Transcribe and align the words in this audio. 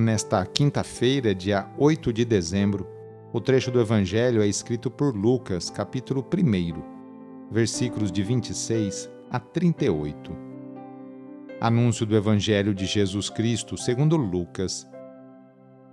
Nesta 0.00 0.46
quinta-feira, 0.46 1.34
dia 1.34 1.68
8 1.76 2.12
de 2.12 2.24
dezembro, 2.24 2.86
o 3.32 3.40
trecho 3.40 3.68
do 3.68 3.80
Evangelho 3.80 4.40
é 4.40 4.46
escrito 4.46 4.88
por 4.88 5.12
Lucas, 5.12 5.70
capítulo 5.70 6.24
1, 6.24 7.50
versículos 7.50 8.12
de 8.12 8.22
26 8.22 9.10
a 9.28 9.40
38. 9.40 10.36
Anúncio 11.60 12.06
do 12.06 12.14
Evangelho 12.14 12.72
de 12.72 12.86
Jesus 12.86 13.28
Cristo 13.28 13.76
segundo 13.76 14.16
Lucas. 14.16 14.88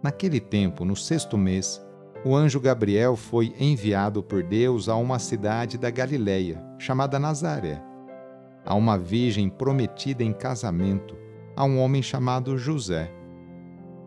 Naquele 0.04 0.40
tempo, 0.40 0.86
no 0.86 0.96
sexto 0.96 1.36
mês, 1.36 1.84
o 2.24 2.36
anjo 2.36 2.60
Gabriel 2.60 3.16
foi 3.16 3.56
enviado 3.60 4.22
por 4.22 4.44
Deus 4.44 4.88
a 4.88 4.96
uma 4.96 5.18
cidade 5.18 5.80
da 5.80 5.90
Galiléia, 5.90 6.64
chamada 6.78 7.18
Nazaré, 7.18 7.82
a 8.64 8.76
uma 8.76 9.00
virgem 9.00 9.50
prometida 9.50 10.24
em 10.24 10.32
casamento 10.32 11.18
a 11.56 11.66
um 11.66 11.80
homem 11.80 12.04
chamado 12.04 12.56
José 12.56 13.12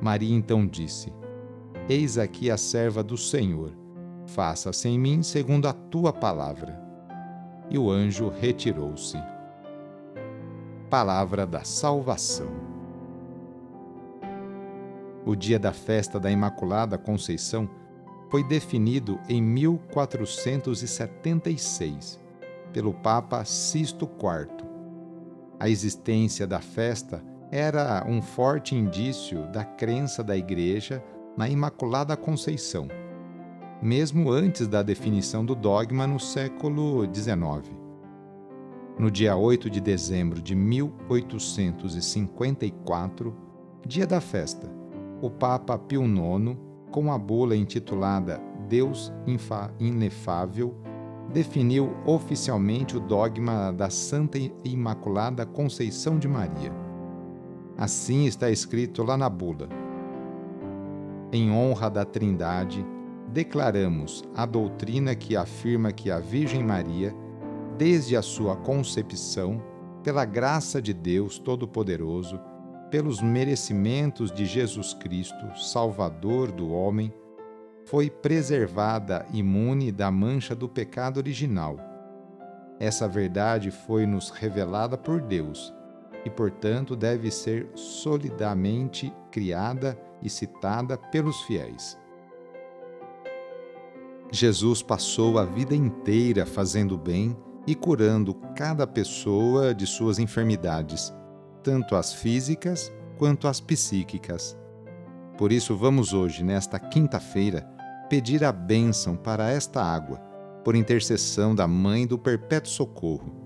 Maria 0.00 0.34
então 0.34 0.66
disse: 0.66 1.12
Eis 1.88 2.18
aqui 2.18 2.50
a 2.50 2.56
serva 2.56 3.00
do 3.02 3.16
Senhor, 3.16 3.72
faça-se 4.26 4.88
em 4.88 4.98
mim 4.98 5.22
segundo 5.22 5.68
a 5.68 5.72
tua 5.72 6.12
palavra. 6.12 6.84
E 7.70 7.78
o 7.78 7.88
anjo 7.90 8.28
retirou-se. 8.28 9.16
Palavra 10.88 11.44
da 11.46 11.64
Salvação. 11.64 12.50
O 15.24 15.34
dia 15.34 15.58
da 15.58 15.72
festa 15.72 16.20
da 16.20 16.30
Imaculada 16.30 16.96
Conceição 16.96 17.68
foi 18.30 18.44
definido 18.44 19.18
em 19.28 19.42
1476 19.42 22.20
pelo 22.72 22.94
Papa 22.94 23.44
Sisto 23.44 24.04
IV. 24.04 24.64
A 25.58 25.68
existência 25.68 26.46
da 26.46 26.60
festa 26.60 27.20
era 27.50 28.06
um 28.08 28.20
forte 28.20 28.74
indício 28.74 29.46
da 29.48 29.64
crença 29.64 30.22
da 30.24 30.36
Igreja 30.36 31.02
na 31.36 31.48
Imaculada 31.48 32.16
Conceição, 32.16 32.88
mesmo 33.80 34.28
antes 34.30 34.66
da 34.66 34.82
definição 34.82 35.44
do 35.44 35.54
dogma 35.54 36.04
no 36.06 36.18
século 36.18 37.04
XIX. 37.04 37.36
No 38.98 39.10
dia 39.10 39.36
8 39.36 39.68
de 39.68 39.78
dezembro 39.80 40.40
de 40.42 40.56
1854, 40.56 43.36
dia 43.86 44.06
da 44.06 44.20
festa, 44.20 44.70
o 45.20 45.30
Papa 45.30 45.78
Pio 45.78 46.02
IX, 46.04 46.56
com 46.90 47.12
a 47.12 47.18
bula 47.18 47.54
intitulada 47.54 48.40
Deus 48.66 49.12
Inefável, 49.78 50.74
definiu 51.32 51.94
oficialmente 52.06 52.96
o 52.96 53.00
dogma 53.00 53.70
da 53.70 53.90
Santa 53.90 54.38
Imaculada 54.64 55.44
Conceição 55.44 56.18
de 56.18 56.26
Maria 56.26 56.85
Assim 57.78 58.24
está 58.24 58.50
escrito 58.50 59.02
lá 59.02 59.18
na 59.18 59.28
bula. 59.28 59.68
Em 61.30 61.50
honra 61.50 61.90
da 61.90 62.06
Trindade, 62.06 62.86
declaramos 63.28 64.24
a 64.34 64.46
doutrina 64.46 65.14
que 65.14 65.36
afirma 65.36 65.92
que 65.92 66.10
a 66.10 66.18
Virgem 66.18 66.64
Maria, 66.64 67.14
desde 67.76 68.16
a 68.16 68.22
sua 68.22 68.56
concepção, 68.56 69.62
pela 70.02 70.24
graça 70.24 70.80
de 70.80 70.94
Deus 70.94 71.38
Todo-Poderoso, 71.38 72.40
pelos 72.90 73.20
merecimentos 73.20 74.32
de 74.32 74.46
Jesus 74.46 74.94
Cristo, 74.94 75.44
Salvador 75.58 76.50
do 76.50 76.72
homem, 76.72 77.12
foi 77.84 78.08
preservada 78.08 79.26
imune 79.34 79.92
da 79.92 80.10
mancha 80.10 80.54
do 80.54 80.66
pecado 80.66 81.18
original. 81.18 81.76
Essa 82.80 83.06
verdade 83.06 83.70
foi 83.70 84.06
nos 84.06 84.30
revelada 84.30 84.96
por 84.96 85.20
Deus 85.20 85.74
e, 86.26 86.30
portanto, 86.30 86.96
deve 86.96 87.30
ser 87.30 87.70
solidamente 87.76 89.14
criada 89.30 89.96
e 90.20 90.28
citada 90.28 90.98
pelos 90.98 91.40
fiéis. 91.42 91.96
Jesus 94.32 94.82
passou 94.82 95.38
a 95.38 95.44
vida 95.44 95.72
inteira 95.72 96.44
fazendo 96.44 96.98
bem 96.98 97.36
e 97.64 97.76
curando 97.76 98.34
cada 98.56 98.88
pessoa 98.88 99.72
de 99.72 99.86
suas 99.86 100.18
enfermidades, 100.18 101.14
tanto 101.62 101.94
as 101.94 102.12
físicas 102.12 102.92
quanto 103.16 103.46
as 103.46 103.60
psíquicas. 103.60 104.58
Por 105.38 105.52
isso, 105.52 105.76
vamos 105.76 106.12
hoje, 106.12 106.42
nesta 106.42 106.80
quinta-feira, 106.80 107.62
pedir 108.10 108.42
a 108.42 108.50
bênção 108.50 109.14
para 109.14 109.48
esta 109.48 109.80
água, 109.80 110.18
por 110.64 110.74
intercessão 110.74 111.54
da 111.54 111.68
Mãe 111.68 112.04
do 112.04 112.18
Perpétuo 112.18 112.72
Socorro 112.72 113.45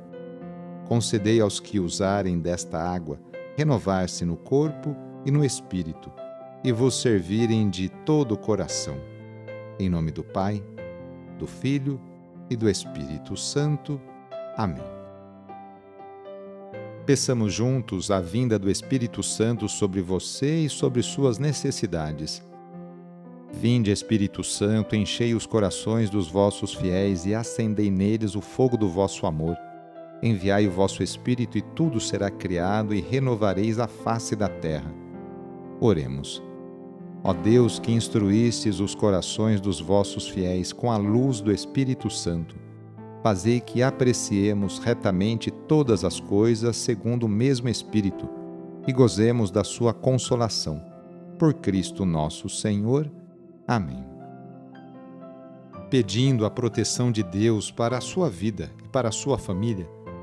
Concedei 0.91 1.39
aos 1.39 1.57
que 1.57 1.79
usarem 1.79 2.37
desta 2.37 2.77
água 2.77 3.17
renovar-se 3.55 4.25
no 4.25 4.35
corpo 4.35 4.93
e 5.25 5.31
no 5.31 5.45
espírito, 5.45 6.11
e 6.65 6.71
vos 6.73 6.99
servirem 7.01 7.69
de 7.69 7.87
todo 7.87 8.33
o 8.33 8.37
coração. 8.37 8.97
Em 9.79 9.89
nome 9.89 10.11
do 10.11 10.21
Pai, 10.21 10.61
do 11.39 11.47
Filho 11.47 11.97
e 12.49 12.57
do 12.57 12.69
Espírito 12.69 13.37
Santo. 13.37 14.01
Amém. 14.57 14.83
Peçamos 17.05 17.53
juntos 17.53 18.11
a 18.11 18.19
vinda 18.19 18.59
do 18.59 18.69
Espírito 18.69 19.23
Santo 19.23 19.69
sobre 19.69 20.01
você 20.01 20.65
e 20.65 20.69
sobre 20.69 21.01
suas 21.01 21.37
necessidades. 21.37 22.43
Vinde, 23.49 23.91
Espírito 23.91 24.43
Santo, 24.43 24.93
enchei 24.93 25.33
os 25.33 25.45
corações 25.45 26.09
dos 26.09 26.27
vossos 26.27 26.73
fiéis 26.73 27.25
e 27.25 27.33
acendei 27.33 27.89
neles 27.89 28.35
o 28.35 28.41
fogo 28.41 28.75
do 28.75 28.89
vosso 28.89 29.25
amor. 29.25 29.55
Enviai 30.23 30.67
o 30.67 30.71
vosso 30.71 31.01
Espírito 31.01 31.57
e 31.57 31.61
tudo 31.61 31.99
será 31.99 32.29
criado 32.29 32.93
e 32.93 33.01
renovareis 33.01 33.79
a 33.79 33.87
face 33.87 34.35
da 34.35 34.47
terra. 34.47 34.93
Oremos. 35.79 36.43
Ó 37.23 37.33
Deus, 37.33 37.79
que 37.79 37.91
instruístes 37.91 38.79
os 38.79 38.93
corações 38.93 39.59
dos 39.59 39.79
vossos 39.79 40.27
fiéis 40.27 40.71
com 40.71 40.91
a 40.91 40.97
luz 40.97 41.41
do 41.41 41.51
Espírito 41.51 42.09
Santo, 42.09 42.55
fazei 43.23 43.59
que 43.59 43.81
apreciemos 43.81 44.79
retamente 44.79 45.51
todas 45.51 46.03
as 46.03 46.19
coisas 46.19 46.77
segundo 46.77 47.23
o 47.23 47.29
mesmo 47.29 47.69
Espírito 47.69 48.27
e 48.87 48.93
gozemos 48.93 49.51
da 49.51 49.63
sua 49.63 49.93
consolação. 49.93 50.83
Por 51.37 51.55
Cristo 51.55 52.05
nosso 52.05 52.47
Senhor. 52.47 53.11
Amém. 53.67 54.03
Pedindo 55.89 56.45
a 56.45 56.49
proteção 56.49 57.11
de 57.11 57.23
Deus 57.23 57.71
para 57.71 57.97
a 57.97 58.01
sua 58.01 58.29
vida 58.29 58.71
e 58.83 58.87
para 58.87 59.09
a 59.09 59.11
sua 59.11 59.37
família, 59.37 59.87